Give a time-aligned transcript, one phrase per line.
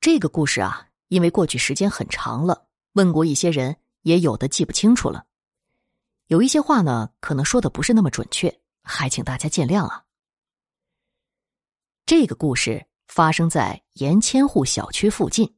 [0.00, 5.26] 这个故事啊，因为过去时间很长了，问过一些人，也有的记不清楚了。
[6.28, 10.04] 有一些话呢，可能说的不是那么准确，还请大家见谅啊。
[12.06, 15.54] 这个故事发生在沿千户小区附近，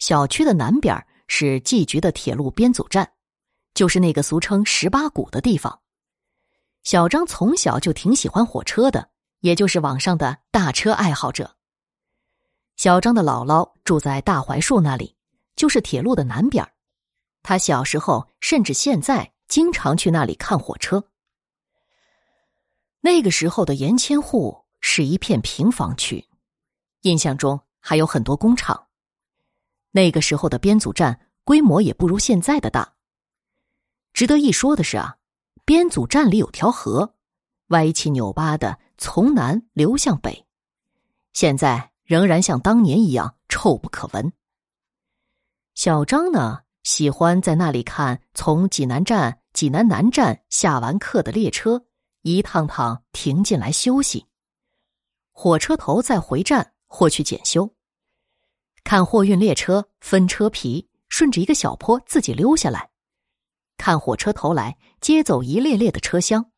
[0.00, 3.12] 小区的南边是蓟局的铁路编组站，
[3.72, 5.80] 就是那个俗称“十八股”的地方。
[6.82, 9.10] 小张从小就挺喜欢火车的，
[9.42, 11.57] 也就是网上的大车爱好者。
[12.78, 15.16] 小张的姥姥住在大槐树那里，
[15.56, 16.64] 就是铁路的南边。
[17.42, 21.02] 他小时候甚至现在经常去那里看火车。
[23.00, 26.28] 那个时候的延千户是一片平房区，
[27.00, 28.86] 印象中还有很多工厂。
[29.90, 32.94] 那个时候的编组站规模也不如现在的大。
[34.12, 35.16] 值得一说的是啊，
[35.64, 37.16] 编组站里有条河，
[37.70, 40.46] 歪七扭八的从南流向北。
[41.32, 41.90] 现在。
[42.08, 44.32] 仍然像当年一样臭不可闻。
[45.74, 51.84] 小张呢，喜欢在那里看从济南站、济南南站下完客的列车
[52.22, 54.24] 一趟趟停进来休息，
[55.32, 57.74] 火车头再回站或去检修，
[58.84, 62.88] 看货运列车分车皮，顺着一个小坡自己溜下来，
[63.76, 66.50] 看火车头来接走一列列的车厢。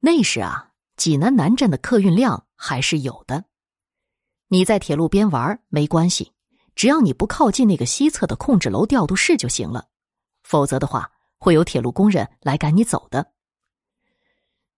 [0.00, 3.44] 那时啊，济南南站的客运量还是有的。
[4.50, 6.32] 你在铁路边玩没关系，
[6.74, 9.86] 只要你不靠近那个西侧的控制楼调度室就行了。
[10.42, 13.30] 否则的话，会有铁路工人来赶你走的。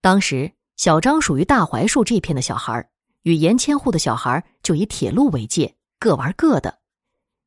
[0.00, 2.90] 当时小张属于大槐树这片的小孩
[3.22, 6.80] 与沿千户的小孩就以铁路为界，各玩各的，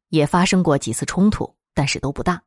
[0.08, 2.42] 也发生过几次冲突，但是都不大。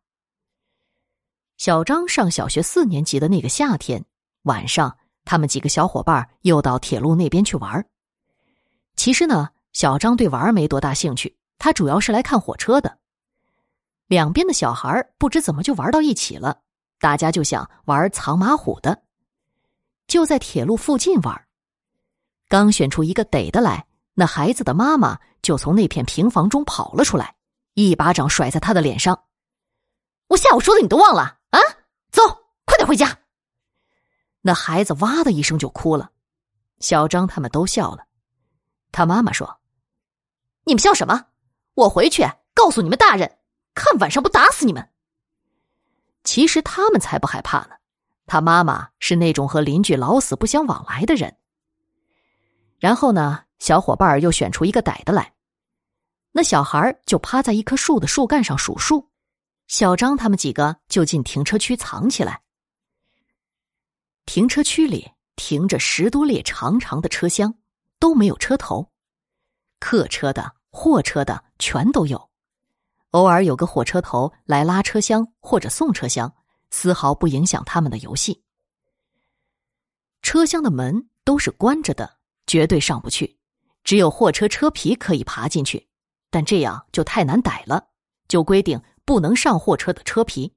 [1.58, 4.02] 小张上小学四年级的那个夏天
[4.44, 4.96] 晚上，
[5.26, 7.86] 他们几个小伙伴又到铁路那边去玩。
[8.94, 9.50] 其实呢。
[9.76, 12.96] 小张对玩儿没多大兴趣，他主要是来看火车的。
[14.06, 16.62] 两边的小孩不知怎么就玩到一起了，
[16.98, 19.02] 大家就想玩藏马虎的，
[20.06, 21.46] 就在铁路附近玩。
[22.48, 27.34] 刚选出一个逮的来，那孩子的妈妈就从那片平房中跑了出来，
[27.74, 29.24] 一巴掌甩在他的脸上
[30.28, 31.20] ：“我下午说的你都忘了
[31.50, 31.60] 啊？
[32.10, 32.22] 走，
[32.64, 33.14] 快点回家！”
[34.40, 36.12] 那孩子哇的一声就哭了，
[36.80, 38.06] 小张他们都笑了。
[38.90, 39.60] 他妈妈说。
[40.66, 41.26] 你们笑什么？
[41.74, 43.38] 我回去告诉你们大人，
[43.72, 44.90] 看晚上不打死你们。
[46.24, 47.76] 其实他们才不害怕呢。
[48.26, 51.36] 他妈妈是那种和邻居老死不相往来的人。
[52.80, 55.34] 然后呢，小伙伴又选出一个逮的来，
[56.32, 59.08] 那小孩就趴在一棵树的树干上数数。
[59.68, 62.42] 小张他们几个就进停车区藏起来。
[64.24, 67.54] 停车区里停着十多列长长的车厢，
[68.00, 68.90] 都没有车头，
[69.78, 70.54] 客车的。
[70.78, 72.28] 货车的全都有，
[73.12, 76.34] 偶尔有个火车头来拉车厢或者送车厢，
[76.68, 78.42] 丝毫不影响他们的游戏。
[80.20, 83.38] 车厢的门都是关着的，绝对上不去，
[83.84, 85.88] 只有货车车皮可以爬进去，
[86.28, 87.88] 但这样就太难逮了，
[88.28, 90.52] 就规定不能上货车的车皮，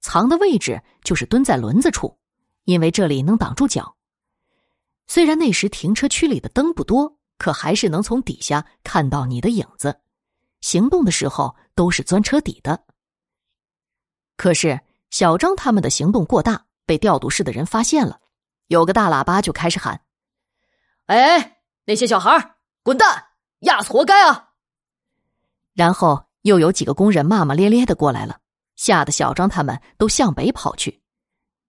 [0.00, 2.16] 藏的位置就是蹲在轮子处，
[2.62, 3.96] 因为这里能挡住脚。
[5.08, 7.17] 虽然那时停车区里的灯不多。
[7.38, 10.00] 可还是能从底下看到你的影子，
[10.60, 12.84] 行动的时候都是钻车底的。
[14.36, 14.78] 可是
[15.10, 18.20] 小张他们的行动过大，被调度室的人发现了，
[18.66, 20.02] 有个大喇叭就开始喊
[21.06, 23.28] ：“哎，那些小孩滚蛋，
[23.60, 24.50] 压死活该啊！”
[25.74, 28.40] 然后又有几个工人骂骂咧咧的过来了，
[28.76, 31.00] 吓得小张他们都向北跑去。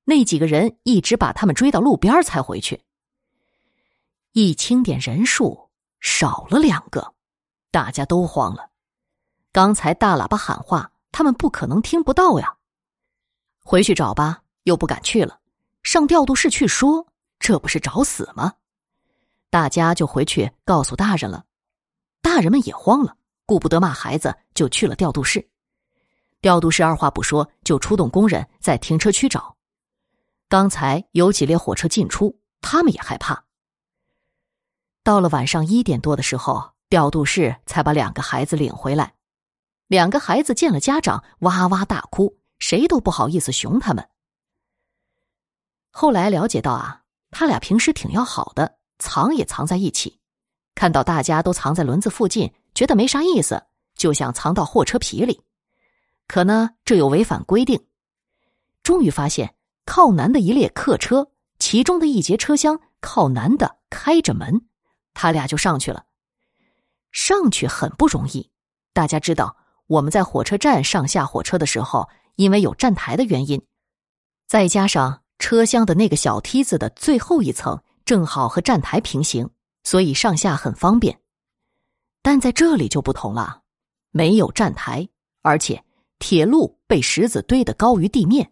[0.06, 2.82] 那几个人一直把他们追到路边才回去。
[4.34, 5.70] 一清点人数
[6.00, 7.14] 少了两个，
[7.72, 8.70] 大家都慌了。
[9.52, 12.56] 刚才大喇叭喊话，他们不可能听不到呀。
[13.64, 15.40] 回去找吧，又不敢去了。
[15.82, 17.08] 上调度室去说，
[17.40, 18.54] 这不是找死吗？
[19.50, 21.44] 大家就回去告诉大人了。
[22.22, 23.16] 大人们也慌了，
[23.46, 25.50] 顾不得骂孩子，就去了调度室。
[26.42, 29.56] 调度室二话不说，就出动工人在停车区找。
[30.48, 33.44] 刚才有几列火车进出，他们也害怕。
[35.10, 39.16] 到了晚上一点多的时候，调度室才把两个孩子领回来。
[39.88, 44.08] 两个孩子见了家长，哇哇大哭，谁都不好意思熊他们。
[45.90, 47.02] 后来了解到啊，
[47.32, 50.20] 他俩平时挺要好的，藏也藏在一起。
[50.76, 53.64] 看到大家都藏在轮子附近，觉得没啥意思，
[53.96, 55.42] 就想藏到货车皮里。
[56.28, 57.84] 可呢，这又违反规定。
[58.84, 64.69] 终于发现靠南的一列客车，其中的一节车厢靠南的开着门。
[65.14, 66.06] 他俩就上去了，
[67.12, 68.50] 上去很不容易。
[68.94, 69.56] 大家知道，
[69.88, 73.62] 我们在火车站上下火车的时候，因为有站台的原因，
[74.48, 79.50] 再加上车厢的那个小梯子的最后一层正好和站台平行，
[79.84, 81.20] 所以上下很方便。
[82.22, 83.62] 但在这里就不同了，
[84.12, 85.08] 没有站台，
[85.42, 85.84] 而且
[86.18, 88.52] 铁路被石子堆得高于地面，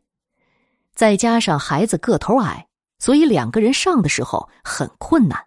[0.95, 2.67] 再加上孩子个头矮，
[2.99, 5.46] 所以两个人上的时候很困难。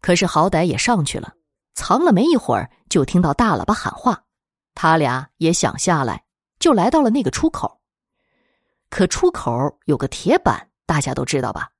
[0.00, 1.34] 可是好歹也上去了，
[1.74, 4.24] 藏了没一会儿，就听到大喇叭喊话，
[4.74, 6.24] 他俩也想下来，
[6.58, 7.80] 就来到了那个出口。
[8.90, 11.70] 可出口有个铁板，大家都知道吧？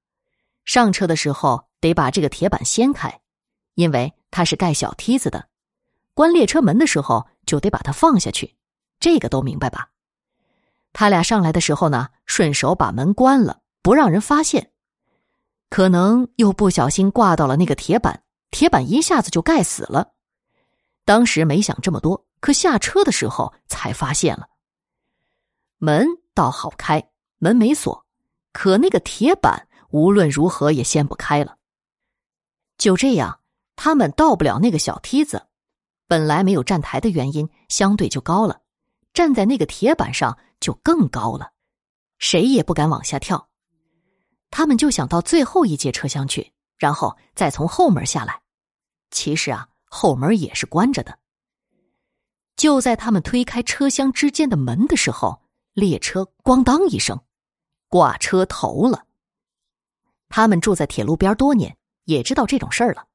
[0.65, 3.20] 上车的时候得把这个铁板掀开，
[3.75, 4.12] 因为。
[4.31, 5.49] 它是盖小梯子的，
[6.12, 8.55] 关列车门的时候就得把它放下去，
[9.00, 9.88] 这个都明白吧？
[10.93, 14.70] 他俩上来的时候呢，顺手把门关了，不让人发现，
[15.70, 20.12] 可能又不小心挂到了那个铁板，铁板一下子就盖死了。
[21.05, 24.49] 当时没想这么多，可下车的时候才发现了。
[25.79, 28.05] 门倒好开，门没锁，
[28.53, 31.56] 可那个铁板无论如何也掀不开了。
[32.76, 33.41] 就这样。
[33.81, 35.47] 他们到不了那个小梯子，
[36.09, 38.61] 本来没有站台的原因，相对就高了，
[39.15, 41.53] 站在那个铁板上就更高了，
[42.19, 43.50] 谁也不敢往下跳。
[44.50, 48.41] 他们就想到最后一节车厢去，然后再从后门下来。
[49.11, 51.19] 其实啊，后门也是关着的。
[52.56, 55.43] 就在他们推开车厢之间的门的时候，
[55.75, 57.21] 列车咣当一声，
[57.89, 59.05] 挂车头了。
[60.29, 63.06] 他们住在铁路边多年，也知道这种事儿了。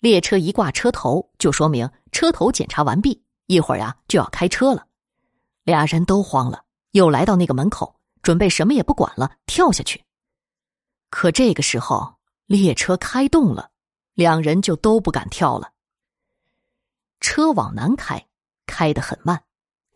[0.00, 4.86] 列车一挂车头，就说明车头检查完毕，一会儿呀就要开车了。
[5.64, 10.04] 俩人都慌了，又来到那个门口，准备什么也不管了，跳下去。
[11.10, 12.16] 可这个时候，
[12.46, 13.70] 列车开动了，
[14.14, 15.72] 两人就都不敢跳了。
[17.20, 18.26] 车往南开，
[18.66, 19.44] 开得很慢，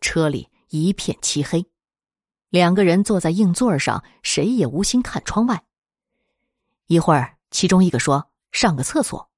[0.01, 1.65] 车里一片漆黑，
[2.49, 5.63] 两个人坐在硬座上，谁也无心看窗外。
[6.87, 9.29] 一会儿，其中一个说：“上个厕所。”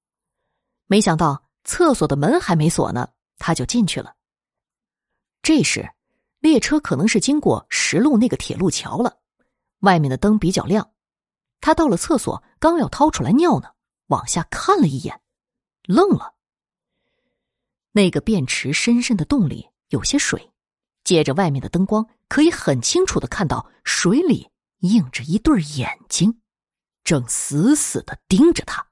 [0.88, 4.16] 没想到厕所的门还没锁呢，他就进去了。
[5.42, 5.90] 这时，
[6.40, 9.18] 列车可能是经过石路那个铁路桥了，
[9.80, 10.92] 外面的灯比较亮。
[11.62, 13.70] 他到了厕所，刚要掏出来尿呢，
[14.08, 15.22] 往下看了一眼，
[15.84, 16.34] 愣了。
[17.92, 20.52] 那个便池深深的洞里有些水，
[21.04, 24.50] 借着外面的灯光，可以很清楚的看到水里
[24.80, 26.42] 映着一对眼睛，
[27.04, 28.88] 正死死的盯着他。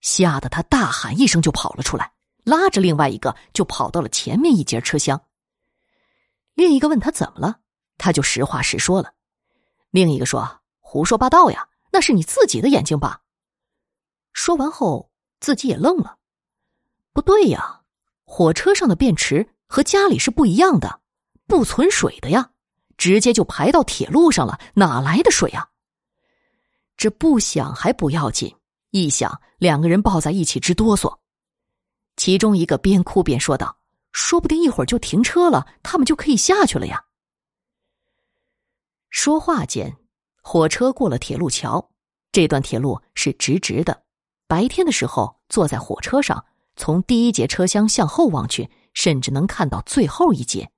[0.00, 2.12] 吓得他大喊一声就跑了出来，
[2.42, 5.22] 拉着另外一个就跑到了前面一节车厢。
[6.54, 7.60] 另一个问他怎么了，
[7.98, 9.12] 他就实话实说了。
[9.90, 10.59] 另一个说
[10.92, 13.20] ：“胡说八道呀，那是你自己的眼睛吧？”
[14.34, 15.08] 说完后，
[15.38, 16.18] 自己也愣了。
[17.12, 17.82] 不对呀，
[18.24, 21.00] 火车上的便池和家里是不一样的，
[21.46, 22.50] 不存水的呀，
[22.96, 25.70] 直接就排到铁路上了，哪来的水呀？
[26.96, 28.56] 这不想还不要紧。
[28.90, 31.20] 一想，两个人抱在一起直哆嗦。
[32.16, 33.78] 其中一个边哭边说道
[34.10, 37.04] ：“说不定一会儿就停车了，他们就可以下去了呀。”
[39.08, 39.96] 说话间，
[40.40, 41.90] 火车过了铁路桥。
[42.32, 44.04] 这段铁路是直直的。
[44.46, 46.44] 白天的时候，坐在火车上，
[46.76, 50.70] 从第一节车厢向后望去，甚至能看到最后一节。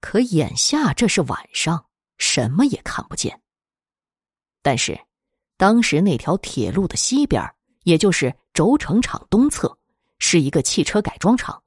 [0.00, 1.86] 可眼下这是晚上，
[2.18, 3.40] 什么也看不见。
[4.62, 4.98] 但是。
[5.60, 7.42] 当时那条铁路的西边，
[7.82, 9.76] 也就是轴承厂东侧，
[10.20, 11.60] 是一个汽车改装厂。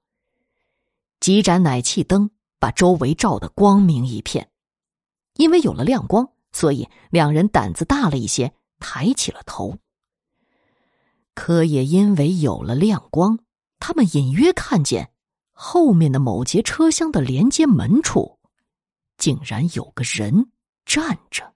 [1.19, 4.49] 几盏氖气灯把周围照得光明一片。
[5.33, 9.77] 因为有了亮光，所以两人胆子大了一些，抬起了头。
[11.33, 13.39] 可也因为有了亮光，
[13.79, 15.11] 他们隐约看见
[15.51, 18.37] 后面的某节车厢的连接门处，
[19.17, 20.51] 竟然有个人
[20.85, 21.53] 站着。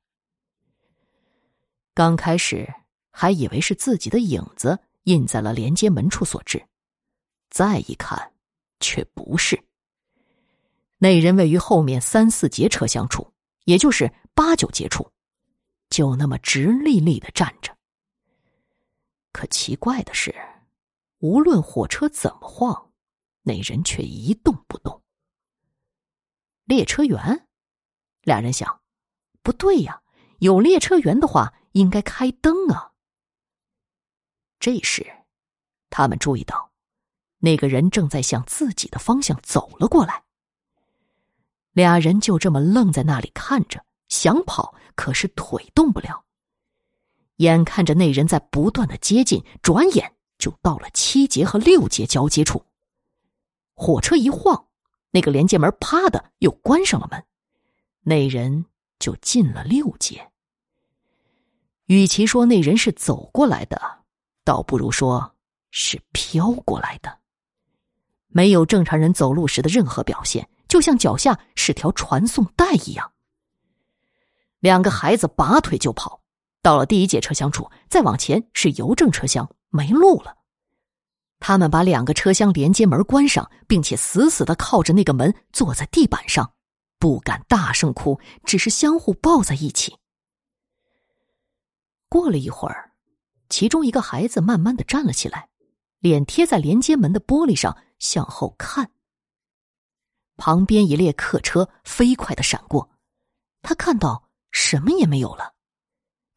[1.94, 2.74] 刚开始
[3.12, 6.66] 还以为是自己的影子印在了连接门处所致，
[7.50, 8.32] 再一看，
[8.80, 9.62] 却不是。
[10.98, 13.32] 那人位于后面三四节车厢处，
[13.66, 15.12] 也就是八九节处，
[15.89, 17.75] 就那么直立立的站着。
[19.32, 20.36] 可奇怪的是，
[21.18, 22.92] 无论火车怎么晃，
[23.42, 25.01] 那人却一动不动。
[26.65, 27.48] 列车员，
[28.22, 28.82] 俩人想，
[29.42, 30.04] 不对呀，
[30.38, 31.56] 有列车员的话。
[31.75, 32.94] 应该开灯啊！
[34.62, 35.25] 这时，
[35.89, 36.72] 他们注意到，
[37.39, 40.24] 那个人正在向自己的方向走了过来。
[41.74, 43.86] 俩人就这么愣在那里看着，
[44.16, 46.24] 想跑，可是腿动不了。
[47.38, 52.64] 眼看着那人在不断的接近，转眼就到了七节和六节交接处。
[53.74, 54.68] 火车一晃，
[55.12, 57.22] 那个连接门啪的又关上了门，
[58.04, 58.66] 那人
[59.00, 60.32] 就进了六节。
[61.88, 63.82] 与其说那人是走过来的，
[64.46, 65.36] 倒不如说
[65.72, 67.20] 是飘过来的。
[68.30, 73.12] 没有正常人走路时的任何表现，就像脚下是条传送带一样。
[74.60, 76.22] 两个孩子拔腿就跑，
[76.62, 80.36] 到了第一节车厢处，再往前是邮政车厢，没路了。
[81.40, 86.54] 他们把两个车厢连接门关上，并且死死的靠着那个门，坐在地板上，
[86.98, 89.98] 不敢大声哭，只是相互抱在一起。
[92.10, 92.94] 过了一会儿，
[93.50, 95.50] 其中一个孩子慢慢的站了起来，
[96.00, 98.90] 脸贴在连接门的玻璃上，向后看。
[100.38, 102.90] 旁边一列客车飞快的闪过，
[103.62, 104.25] 他看到
[104.56, 105.54] 什么也没有了，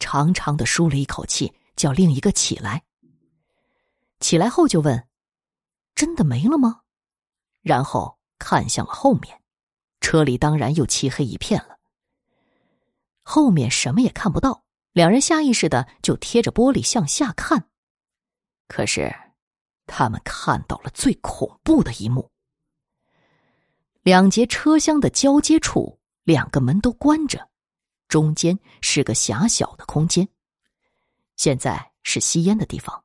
[0.01, 2.83] 长长的舒了一口气，叫另一个起来。
[4.19, 5.07] 起来后就问
[5.95, 6.81] ：“真的没了吗？”
[7.63, 9.41] 然后看向了后面，
[10.01, 11.79] 车里当然又漆黑一片了。
[13.23, 14.65] 后面什么也看不到。
[14.93, 17.69] 两人下意识的就贴着玻璃向下看，
[18.67, 19.15] 可是
[19.87, 22.29] 他们看到了最恐怖的一幕：
[24.03, 27.48] 两节车厢的交接处，两个门都关着，
[28.09, 30.29] 中间是个狭小的空间，
[31.37, 33.05] 现在是吸烟的地方。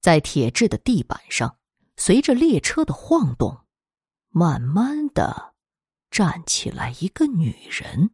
[0.00, 1.56] 在铁质的地板上，
[1.96, 3.64] 随着列车的晃动，
[4.28, 5.54] 慢慢的
[6.10, 8.10] 站起来一个女人，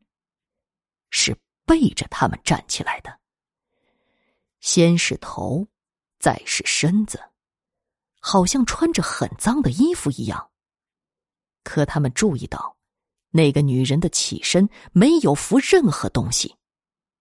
[1.11, 1.37] 是。
[1.67, 3.21] 背着他们站起来的，
[4.59, 5.69] 先是头，
[6.19, 7.31] 再是身子，
[8.19, 10.51] 好像穿着很脏的衣服一样。
[11.63, 12.77] 可他们注意到，
[13.31, 16.57] 那个女人的起身没有扶任何东西，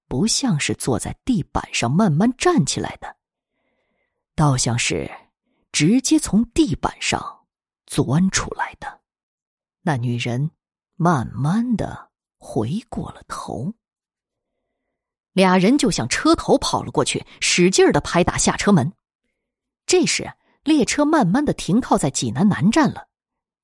[0.07, 3.15] 不像是坐在地板上慢慢站起来的，
[4.35, 5.09] 倒像是
[5.71, 7.45] 直接从地板上
[7.85, 9.01] 钻出来的。
[9.81, 10.51] 那女人
[10.95, 13.73] 慢慢的回过了头。
[15.33, 18.91] 俩人就向车头跑了过去，使劲的拍打下车门。
[19.85, 23.07] 这时，列车慢慢的停靠在济南南站了。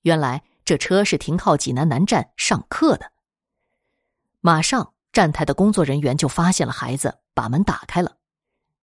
[0.04, 3.12] 原来这车是停靠济南南站上客的。
[4.42, 8.18] 马上，站台的工作人员就发现了孩子，把门打开了。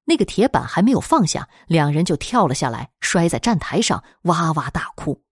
[0.05, 5.23] 那个铁板还没有放下，两人就跳了下来，摔在站台上，哇哇大哭。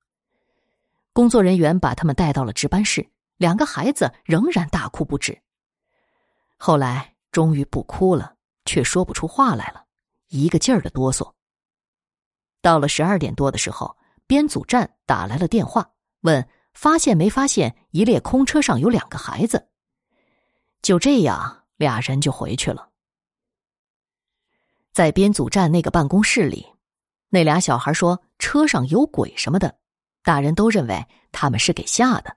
[1.12, 5.40] 工作人员把他们带到了值班室，两个孩子仍然大哭不止。
[6.58, 7.14] 后来。
[7.32, 9.84] 终于不哭了，却说不出话来了，
[10.30, 11.32] 一个劲儿的哆嗦。
[12.60, 15.88] 到了十二点多的时候，编组站打来了电话，
[16.20, 19.68] 问发现没发现一列空车上有两个孩子。
[20.82, 22.88] 就这样，俩人就回去了。
[24.92, 26.66] 在编组站那个办公室里，
[27.28, 29.78] 那俩小孩说车上有鬼什么的，
[30.22, 32.36] 大人都认为他们是给吓的。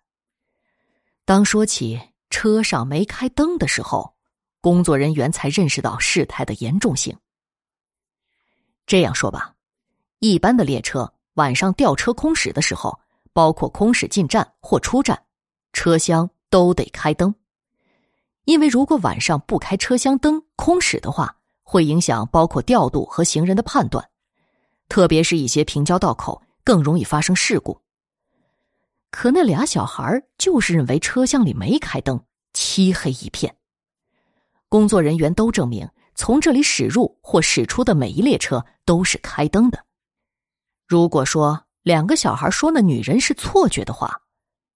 [1.25, 1.99] 当说起
[2.29, 4.13] 车上没开灯的时候，
[4.61, 7.17] 工作人员才认识到事态的严重性。
[8.85, 9.55] 这样说吧，
[10.19, 12.99] 一般的列车晚上调车空驶的时候，
[13.33, 15.23] 包括空驶进站或出站，
[15.73, 17.35] 车厢都得开灯。
[18.45, 24.09] 因为如果晚上不开车厢灯空驶的话，会影响包括调度和行人的判断，
[24.87, 27.81] 特别是一些平交道口更容易发生事故。
[29.09, 32.23] 可那俩小孩就是认为车厢里没开灯，
[32.53, 33.55] 漆黑一片。
[34.67, 39.85] 工作人员都证明，从这里驶入或驶出的每一列车都是开灯的。
[40.87, 44.21] 如果说两个小孩说那女人是错觉的话，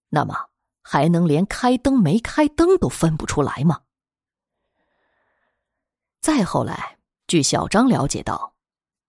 [0.10, 0.36] 那么
[0.82, 3.82] 还能连开灯没开灯都分不出来吗？
[6.20, 6.98] 再后来，
[7.28, 8.54] 据小张了解到，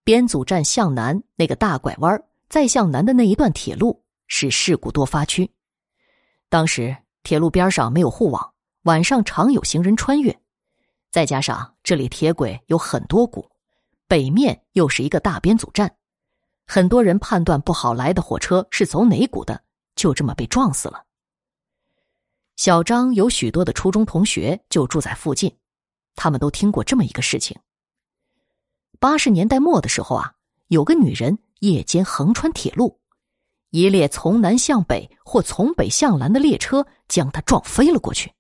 [0.05, 5.51] 编组站向南那个大拐弯再向南的那一段铁路是事故多发区。
[6.49, 10.39] 当时铁路边上没有护网，晚上常有行人穿越。
[11.11, 13.51] 再加上这里铁轨有很多股，
[14.07, 15.93] 北面又是一个大编组站，
[16.71, 19.65] 很多人判断不好来的火车是走哪股的，
[19.97, 21.03] 就这么被撞死了。
[22.57, 25.57] 小张有许多的初中同学就住在附近，
[26.15, 27.59] 他们都听过这么一个事情：
[29.01, 30.35] 八十年代末的时候啊，
[30.67, 33.01] 有个女人夜间横穿铁路，
[33.71, 38.31] 一列从南向北或从北向南的列车将她撞飞了过去，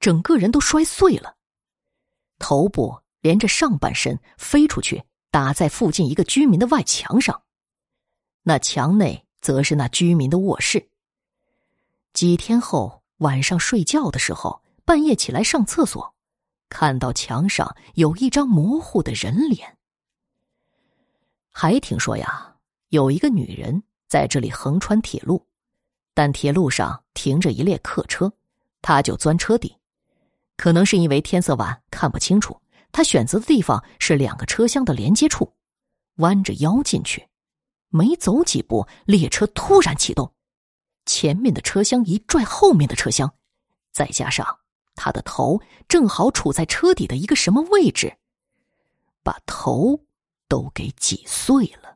[0.00, 1.36] 整个人都摔碎了。
[2.40, 7.42] 头部连着上半身飞出去，打在附近一个居民的外墙上。
[8.44, 10.90] 那墙内则是那居民的卧室。
[12.12, 16.14] 几天后，晚上睡觉的时候，半夜起来上厕所，
[16.68, 19.76] 看到墙上有一张模糊的人脸。
[21.50, 22.54] 还听说呀，
[22.90, 25.44] 有一个女人在这里横穿铁路，
[26.14, 28.32] 但铁路上停着一列客车，
[28.80, 29.78] 她就钻车底。
[30.56, 32.60] 可能是因为天色晚看不清楚，
[32.94, 35.52] 他选择的地方是两个车厢的连接处，
[36.18, 37.28] 弯着腰进去。
[37.88, 40.32] 没走几步，列车突然启动，
[41.04, 43.34] 前面的车厢一拽后面的车厢，
[43.90, 44.60] 再加上
[44.94, 48.16] 他的头正好处在车底的一个什么位置，
[49.24, 50.04] 把头
[50.46, 51.93] 都给挤碎了。